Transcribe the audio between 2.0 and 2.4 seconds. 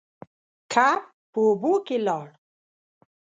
لاړ.